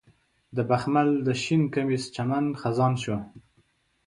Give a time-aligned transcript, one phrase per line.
[0.55, 3.17] د بخمل د شین کمیس چمن خزان شو